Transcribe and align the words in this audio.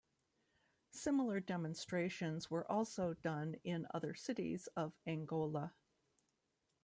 Similar 0.89 1.39
demonstrations 1.41 2.49
were 2.49 2.65
also 2.71 3.13
done 3.13 3.57
in 3.63 3.85
other 3.93 4.15
cities 4.15 4.65
of 4.75 4.93
Angola. 5.05 5.75